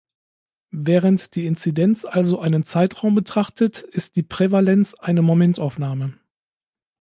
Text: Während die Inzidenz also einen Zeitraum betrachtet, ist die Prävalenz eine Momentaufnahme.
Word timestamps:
Während 0.73 1.35
die 1.35 1.45
Inzidenz 1.45 2.05
also 2.05 2.39
einen 2.39 2.63
Zeitraum 2.63 3.13
betrachtet, 3.13 3.83
ist 3.83 4.15
die 4.15 4.23
Prävalenz 4.23 4.95
eine 4.95 5.21
Momentaufnahme. 5.21 6.15